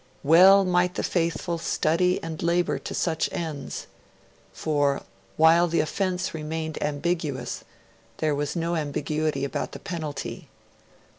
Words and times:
Well 0.23 0.65
might 0.65 0.95
the 0.95 1.03
faithful 1.03 1.59
study 1.59 2.17
and 2.23 2.41
labour 2.41 2.79
to 2.79 2.95
such 2.95 3.29
ends! 3.31 3.85
For, 4.51 5.03
while 5.37 5.67
the 5.67 5.79
offence 5.79 6.33
remained 6.33 6.81
ambiguous, 6.81 7.63
there 8.17 8.33
was 8.33 8.55
no 8.55 8.75
ambiguity 8.75 9.45
about 9.45 9.73
the 9.73 9.79
penalty. 9.79 10.49